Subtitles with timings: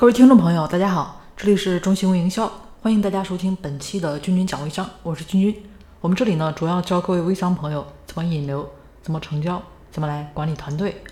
[0.00, 2.48] 各位听众朋友，大家好，这里是中信微营销，
[2.80, 5.64] 欢迎大家收听本期的君君讲微商，我是君君。
[6.00, 8.70] 我们这里呢，主要教各位微商朋友怎么引流、
[9.02, 11.02] 怎么成交、怎么来管理团队。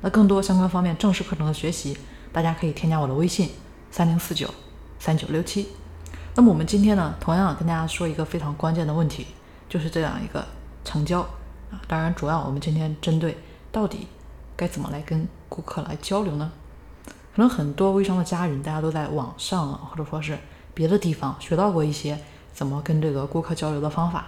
[0.00, 1.98] 那更多相关方面正式课程的学习，
[2.32, 3.50] 大家可以添加我的微信
[3.90, 4.48] 三零四九
[4.98, 5.68] 三九六七。
[6.34, 9.26] 那么我们今天呢，同样跟大家说一个非常关键的问题，
[9.68, 10.42] 就是这样一个
[10.82, 11.20] 成交
[11.70, 11.76] 啊。
[11.86, 13.36] 当然，主要我们今天针对
[13.70, 14.08] 到底
[14.56, 16.50] 该怎么来跟顾客来交流呢？
[17.34, 20.36] 可能很多微商的家人，大家都在网上啊，或者说是
[20.74, 22.18] 别的地方学到过一些
[22.52, 24.26] 怎么跟这个顾客交流的方法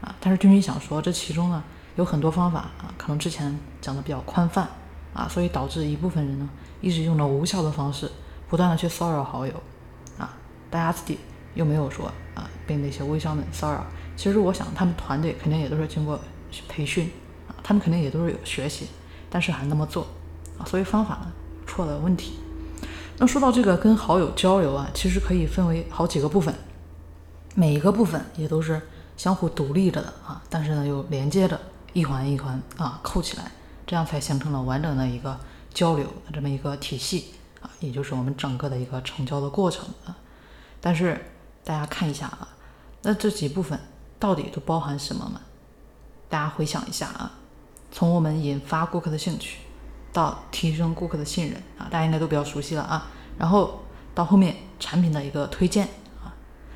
[0.00, 0.14] 啊。
[0.20, 1.64] 但是君君想说，这其中呢
[1.96, 4.68] 有很多方法啊，可能之前讲的比较宽泛
[5.14, 6.48] 啊，所以导致一部分人呢
[6.80, 8.10] 一直用了无效的方式，
[8.48, 9.52] 不断的去骚扰好友
[10.18, 10.36] 啊。
[10.70, 11.18] 大家自己
[11.54, 16.20] 又没有说啊被那些微商们骚扰，其实我想他们团队肯定也都是经过
[16.68, 17.10] 培训
[17.48, 18.88] 啊，他们肯定也都是有学习，
[19.30, 20.06] 但是还那么做
[20.58, 21.32] 啊，所以方法呢？
[21.74, 22.34] 错的问题。
[23.18, 26.54] 那说到这个跟好友交流啊，其实可以分为好几个部分，
[27.54, 28.80] 每一个部分也都是
[29.16, 31.60] 相互独立着的啊，但是呢又连接着
[31.92, 33.50] 一环一环啊扣起来，
[33.86, 35.36] 这样才形成了完整的一个
[35.72, 40.16] 交流的这么一个体系啊，也就是我们整个的一个成交的过程啊。
[40.80, 41.24] 但是
[41.64, 42.48] 大家看一下啊，
[43.02, 43.78] 那这几部分
[44.18, 45.40] 到底都包含什么吗？
[46.28, 47.32] 大家回想一下啊，
[47.92, 49.58] 从我们引发顾客的兴趣。
[50.14, 53.08] 到提升顾客的信任啊，大家应该都比较熟悉了啊。
[53.36, 53.82] 然后
[54.14, 55.88] 到后面产品的一个推荐
[56.22, 56.32] 啊，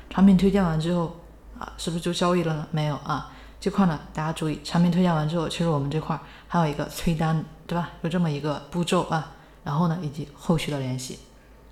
[0.09, 1.15] 产品推荐完之后
[1.57, 2.67] 啊，是不是就交易了呢？
[2.69, 7.89] 没有啊，这块呢大家注意，产品推荐完之后，其实我们这块还有一个催单，对吧？
[8.01, 9.31] 有这么一个步骤啊。
[9.63, 11.19] 然后呢，以及后续的联系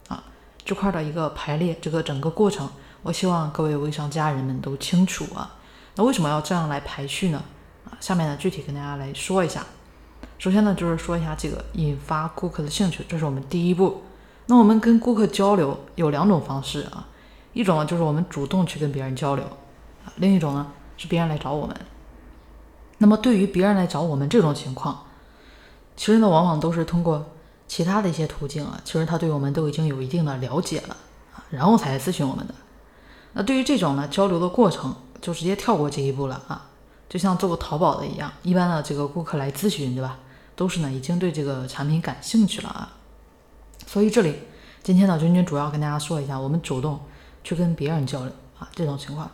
[0.07, 0.23] 啊，
[0.63, 2.69] 这块的一个排列，这个整个过程，
[3.03, 5.55] 我希望各位微商家人们都清楚啊。
[5.95, 7.43] 那为什么要这样来排序呢？
[7.85, 9.65] 啊，下面呢具体跟大家来说一下。
[10.39, 14.03] 首先呢，就是说一下这个引发顾客的兴趣，这是我们第一步。
[14.45, 17.07] 那我们跟顾客交流有两种方式啊，
[17.53, 19.43] 一种呢就是我们主动去跟别人交流
[20.05, 21.75] 啊，另一种呢是别人来找我们。
[22.99, 25.05] 那么对于别人来找我们这种情况，
[25.95, 27.25] 其实呢往往都是通过
[27.67, 30.95] 其他的一些途径啊，其实他对我们都已经有一定的了解了
[31.35, 32.53] 啊，然后才咨询我们的。
[33.33, 36.67] 那对于这种呢交流的过程，就直接跳过这一步了啊，
[37.09, 40.19] 就像做过淘宝的一样，一般的这个顾客来咨询，对吧？
[40.57, 42.91] 都是呢，已经对这个产品感兴趣了啊，
[43.85, 44.33] 所以这里
[44.81, 46.99] 今天呢，君君主要跟大家说一下，我们主动
[47.43, 49.29] 去跟别人交流啊，这种情况。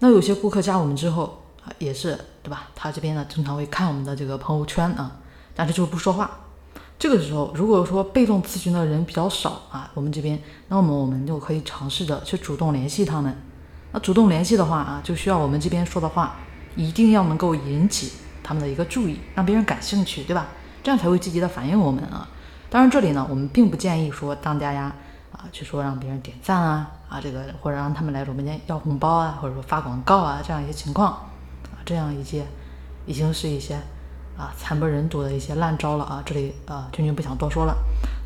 [0.00, 2.68] 那有些顾客加我们之后啊，也是对吧？
[2.74, 5.16] 他这边呢，经常会看我们的这个朋友圈啊，
[5.54, 6.30] 但是就是不说话。
[6.98, 13.34] 这个时候，如果说被动咨询的人比较少啊，我们这边，那么我们就可以尝试着去主动联系他们。
[13.92, 16.36] 那主动联系的话啊，就需要我们这边说的话
[16.76, 18.12] 一定要能够引起。
[18.42, 20.48] 他们的一个注意，让别人感兴趣，对吧？
[20.82, 22.28] 这样才会积极的反映我们啊。
[22.68, 24.92] 当然，这里呢，我们并不建议说当家呀
[25.30, 31.12] 啊，去说让别人点赞啊啊，这个或者让他们来直播间要红包啊，或者说发广告啊这样一些情况
[31.64, 32.44] 啊，这样一些
[33.06, 33.74] 已经是一些
[34.36, 36.22] 啊惨不忍睹的一些烂招了啊。
[36.24, 37.76] 这里啊，君君不想多说了。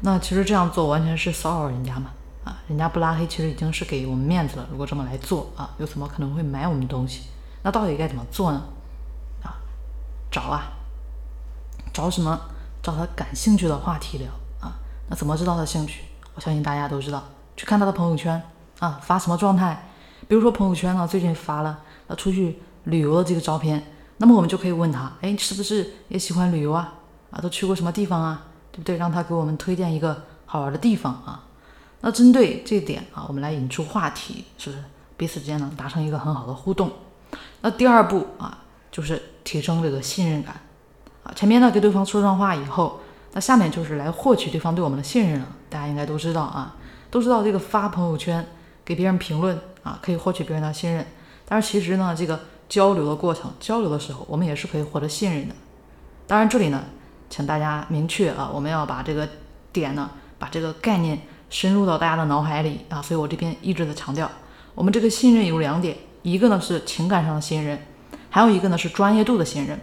[0.02, 2.10] 那其实这样做完全是骚扰人家嘛
[2.44, 4.66] 啊，人家不拉黑其实已经是给我们面子了。
[4.70, 7.22] 如果这么来做啊，有什么可能会买我们东西？
[7.62, 8.62] 那到底该怎么做呢？
[10.36, 10.70] 找啊，
[11.94, 12.38] 找什么？
[12.82, 14.28] 找他感兴趣的话题聊
[14.60, 14.76] 啊。
[15.08, 16.04] 那怎么知道他兴趣？
[16.34, 17.24] 我相信大家都知道，
[17.56, 18.42] 去看他的朋友圈
[18.78, 19.88] 啊，发什么状态？
[20.28, 23.82] 比如说朋友圈呢，最近发了他出去旅游的这个照片，
[24.18, 26.92] 那么我们就可以问他，哎，是不是也喜欢旅游啊？
[27.30, 28.44] 啊，都去过什么地方啊？
[28.70, 28.98] 对不对？
[28.98, 31.44] 让他给我们推荐一个好玩的地方啊。
[32.02, 34.84] 那针对这点啊，我们来引出话题，是不是
[35.16, 36.92] 彼此之间呢达成一个很好的互动？
[37.62, 38.58] 那第二步啊。
[38.96, 40.58] 就是提升这个信任感
[41.22, 41.30] 啊！
[41.36, 42.98] 前面呢给对方说上话以后，
[43.34, 45.46] 那下面就是来获取对方对我们的信任了。
[45.68, 46.74] 大家应该都知道啊，
[47.10, 48.46] 都知道这个发朋友圈
[48.86, 51.06] 给别人评论啊，可以获取别人的信任。
[51.44, 52.40] 但是其实呢，这个
[52.70, 55.54] 交流的过程，交流的时候，我们也是可以获得信任的。
[56.26, 56.82] 当然这里呢，
[57.28, 59.28] 请大家明确啊，我们要把这个
[59.74, 60.08] 点呢，
[60.38, 63.02] 把这个概念深入到大家的脑海里啊。
[63.02, 64.30] 所以我这边一直在强调，
[64.74, 67.78] 我们这个信任有两点，一个呢是情感上的信任。
[68.30, 69.80] 还有一个呢是专业度的信任，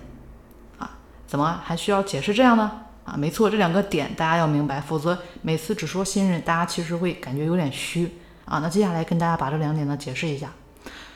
[0.77, 2.71] 啊，怎么还需要解释这样呢？
[3.05, 8.59] 啊，没错，这两个点大家要明白，否则每次只说信任，大家其实会感觉有点虚啊。
[8.59, 10.49] 那接下来跟大家把这两点呢解释一下。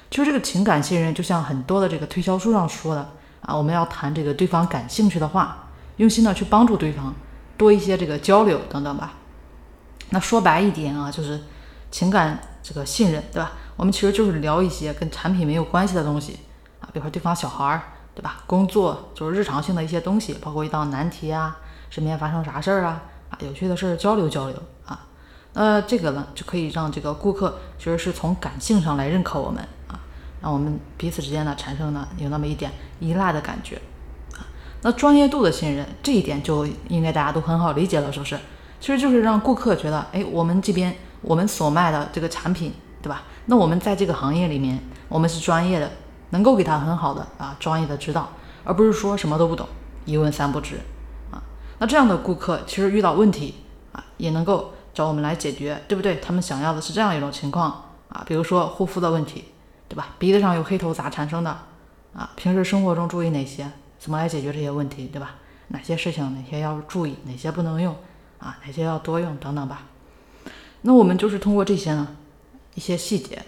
[0.09, 7.13] 其实这个情感信任，就像很多的这个推销书上说的啊，我们要谈这个对方感兴趣的话，用心的去帮助对方，
[7.55, 9.13] 多一些这个交流等等吧。
[10.09, 11.41] 那说白一点啊，就是
[11.89, 13.53] 情感这个信任，对吧？
[13.77, 16.39] 我们其实就是聊一些跟产品没有关系的东西。
[16.93, 17.81] 比如说对方小孩儿，
[18.15, 18.37] 对吧？
[18.47, 21.57] 工作就是日常性的一些东西，包括遇到难题啊，
[21.89, 24.55] 身边发生啥事儿啊，啊，有趣的事儿交流交流
[24.85, 25.05] 啊。
[25.53, 29.99] 那这个呢，就可以让这个顾客其实是从感性上来认可我们啊，
[30.41, 33.75] 让我们彼此之间呢产生呢有那么一点依赖的感觉
[34.33, 34.45] 啊。
[34.81, 38.37] 那专业度的信任这一点就应该大家都很好理解了，是不是？
[38.79, 43.23] 其实就是让顾客觉得，哎，我们这边我们所卖的这个产品，对吧？
[43.47, 45.89] 那我们在这个行业里面，我们是专业的，
[46.29, 48.29] 能够给他很好的啊专业的指导，
[48.63, 49.67] 而不是说什么都不懂，
[50.05, 50.75] 一问三不知
[51.31, 51.41] 啊。
[51.79, 53.55] 那这样的顾客其实遇到问题
[53.91, 56.17] 啊，也能够找我们来解决，对不对？
[56.17, 59.45] 他们想要的是这样一种情况啊，比如说护肤的问题，
[59.87, 60.09] 对吧？
[60.17, 61.57] 鼻子上有黑头咋产生的
[62.13, 62.31] 啊？
[62.35, 63.69] 平时生活中注意哪些？
[63.99, 65.35] 怎么来解决这些问题，对吧？
[65.69, 67.95] 哪些事情哪些要注意，哪些不能用？
[68.39, 69.83] 啊，哪些要多用等等吧。
[70.81, 72.07] 那我们就是通过这些呢，
[72.75, 73.43] 一些细节、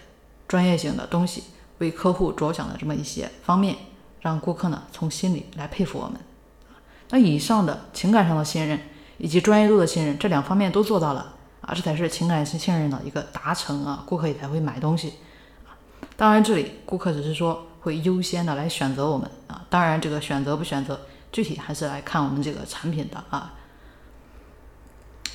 [0.48, 1.44] 专业性的东西，
[1.80, 3.76] 为客户着想的这么一些方面，
[4.20, 6.18] 让顾客呢从心里来佩服我们。
[7.10, 8.78] 那以上的情感上的信任
[9.18, 15.14] 以及专业度的信任，这两方面都做到了啊，这才是情感性信任的一个达成啊，顾客也才会买东西。
[16.16, 21.00] 当然，这里顾客只是说会优先的来选择我们啊，当然这个选择不选择，
[21.32, 23.54] 具体还是来看我们这个产品的啊。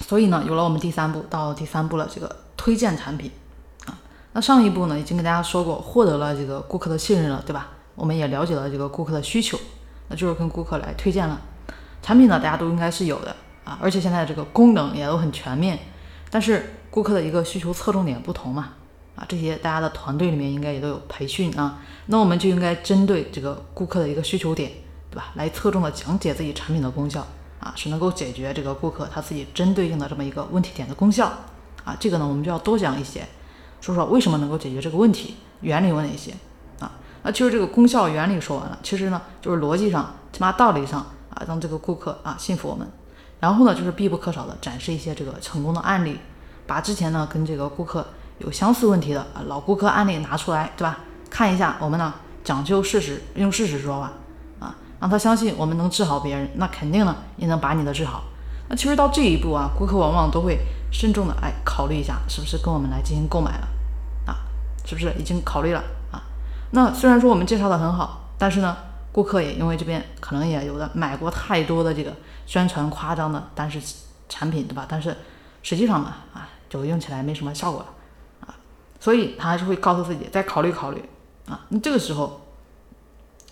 [0.07, 3.31] 所以呢，有了我们第三步，到第三步了，这个推荐产品。
[4.35, 7.69] 那上一步呢，已经跟大家说过，获得了这个顾客的信任了，对吧？
[7.95, 9.57] 我们也了解了这个顾客的需求，
[10.09, 11.39] 那就是跟顾客来推荐了
[12.01, 13.33] 产品呢，大家都应该是有的
[13.63, 15.79] 啊，而且现在这个功能也都很全面。
[16.29, 18.73] 但是顾客的一个需求侧重点不同嘛，
[19.15, 21.79] 啊，这些大家的团队里面应该也都有培训啊。
[22.07, 24.69] 那我们就应该针对这个顾客的一个需求点，
[25.09, 25.31] 对吧？
[25.35, 27.25] 来侧重的讲解自己产品的功效。
[27.61, 31.31] 啊，是能够解决这个顾客他自己针对性的这么一个问题点的功效
[31.85, 33.25] 啊，这个呢我们就要多讲一些，
[33.85, 36.31] 说说为什么能够解决这个问题，原理有哪些
[36.79, 36.91] 啊？
[37.21, 42.87] 那其实这个功效原理说完了，其实呢就是逻辑上起码道理上啊，让这个顾客啊信服我们。
[43.39, 46.17] 然后呢就是必不可少的展示一些这个成功的案例，
[46.65, 48.07] 把之前呢跟这个顾客
[48.39, 51.01] 有相似问题的啊老顾客案例拿出来，对吧？
[51.29, 52.11] 看一下我们呢
[52.43, 54.11] 讲究事实，用事实说话
[54.59, 54.75] 啊。
[54.99, 58.23] 让他相信我们能治好别人，那肯定呢也能把你的治好。
[58.67, 60.57] 那其实到这一步啊，顾客往往都会
[60.91, 63.67] 慎重的哎考虑一下，是不是跟我们来进行购买了？
[64.85, 66.21] 是不是已经考虑了啊？
[66.71, 68.77] 那虽然说我们介绍的很好，但是呢，
[69.11, 72.13] 顾客也因为这边可能也有的买过太多的这个
[72.45, 73.81] 宣传夸张的，但是
[74.29, 74.85] 产品对吧？
[74.87, 75.15] 但是
[75.63, 77.87] 实际上嘛啊，就用起来没什么效果了
[78.47, 78.55] 啊，
[78.99, 81.03] 所以他还是会告诉自己再考虑考虑
[81.47, 81.61] 啊。
[81.69, 82.41] 那这个时候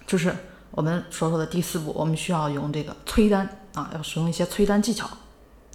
[0.07, 0.35] 就是。
[0.75, 5.05] 我们所说的第四步，我们需要用这个催单啊，要使用一些催单技巧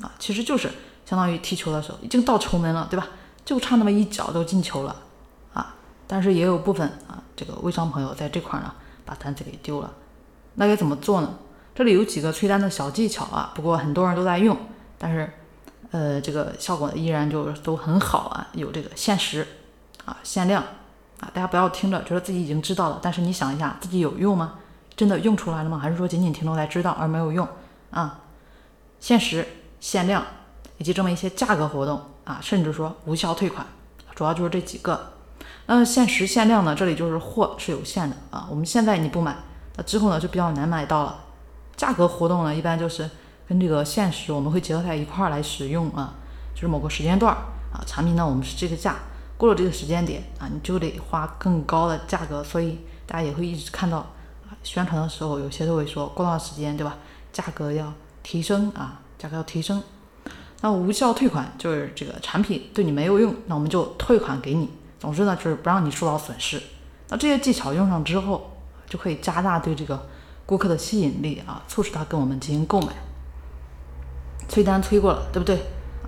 [0.01, 0.69] 啊，其实就是
[1.07, 3.07] 相当于踢球的时候已经到球门了，对吧？
[3.45, 4.97] 就差那么一脚就进球了。
[6.09, 8.73] 但是也有部分啊，这个微商朋友在这块呢
[9.05, 9.93] 把单子给丢了，
[10.55, 11.35] 那该怎么做呢？
[11.75, 14.57] 这里有几个催单的小技巧啊，不过很多人都在用，
[14.99, 15.31] 但是
[15.91, 19.47] 呃，这个效果依然就都很好啊，有这个限时
[20.05, 20.63] 啊、限量
[21.21, 24.55] 啊，大家不要听着觉得自己已经知道了，但是你想一下，自己有用吗？
[24.97, 25.79] 真的用出来了吗？
[25.79, 27.47] 还是说仅仅停留在知道而没有用
[27.91, 28.21] 啊？
[28.99, 29.47] 限时、
[29.79, 30.25] 限量
[30.79, 33.67] 以及这么一些价格活动啊，甚至说无效退款，
[34.15, 35.13] 主要就是这几个。
[35.71, 36.75] 那限时限量呢？
[36.75, 38.49] 这里就是货是有限的啊。
[38.51, 39.37] 我们现在你不买，
[39.77, 41.25] 那之后呢就比较难买到了。
[41.77, 43.09] 价格活动呢，一般就是
[43.47, 46.15] 跟这个限时我们会结合在一块儿来使用啊，
[46.55, 47.35] 就是某个时间段
[47.71, 48.97] 啊，产品呢我们是这个价，
[49.37, 54.07] 过了这个时间点啊，你就得花更高的价格，所以大家也会一直看到。
[54.65, 56.97] 宣传的时候，有些都会说过段时间，对吧？
[57.33, 59.83] 价格要提升啊，价格要提升。
[60.63, 64.71] 那无效退款就是这个产品对你没有用，那我们就退款给你。
[64.99, 66.63] 总之呢，就是不让你受到损失。
[67.09, 68.51] 那这些技巧用上之后，
[68.89, 70.09] 就可以加大对这个
[70.45, 72.93] 顾客的吸引力啊，促使他跟我们进行购买。
[74.49, 75.57] 催单催过了，对不对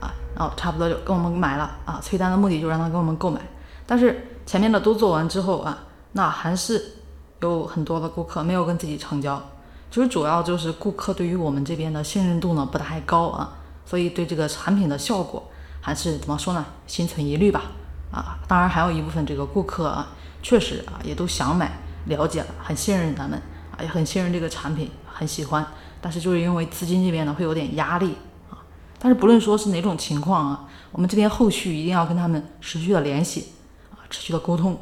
[0.00, 0.12] 啊？
[0.34, 2.00] 然后差不多就跟我们买了啊。
[2.02, 3.40] 催单的目的就让他跟我们购买，
[3.86, 5.78] 但是前面的都做完之后啊，
[6.12, 6.96] 那还是。
[7.42, 9.42] 有很多的顾客没有跟自己成交，
[9.90, 13.56] 其实主要就是顾客对于我们这边的信任度呢不太高啊，
[13.86, 15.42] 所以对这个产品的效果
[15.80, 17.62] 还是怎么说呢，心存疑虑吧
[18.12, 18.38] 啊。
[18.48, 20.08] 当然还有一部分这个顾客啊，
[20.42, 23.40] 确实啊也都想买，了解了，很信任咱们
[23.70, 25.66] 啊，也很信任这个产品，很喜欢，
[26.00, 28.16] 但是就是因为资金这边呢会有点压力
[28.50, 28.58] 啊。
[28.98, 33.52] 但是不论说是哪种情况啊，我们这边后续一定要跟他们持续的联系
[33.90, 34.78] 啊，持续的沟通。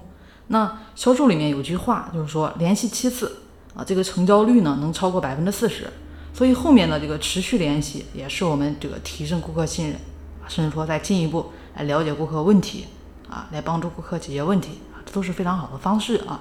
[0.48, 3.42] 那销售里面有句话，就是说联系七次
[3.74, 5.86] 啊，这个成交率呢能超过百分之四十。
[6.32, 9.96] 所以后面的这个持续联系也是我们这个提升顾客信任
[10.40, 12.86] 啊，甚至说再进一步来了解顾客问题
[13.30, 16.40] 啊来帮助顾客解决问题啊这都是非常好的方式啊。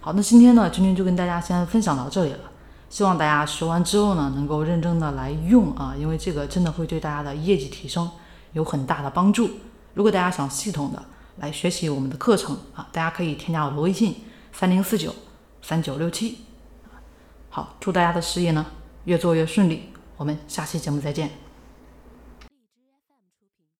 [0.00, 2.38] 好那今天呢君君就跟大家先分享到这里了
[2.90, 8.10] 希望大家学完之后呢能够认真的来用啊因为这个真的会对大家的业绩提升
[8.52, 9.48] 有很大的帮助。
[9.94, 11.02] 如果大家想系统的
[11.38, 14.16] 来学习我们的课程啊大家可以添加我的微信
[14.52, 15.14] 三零四九
[15.62, 16.38] 三九六七。
[17.48, 18.64] 好祝大家的事业呢
[19.04, 21.41] 越做越顺利我们下期节目再见。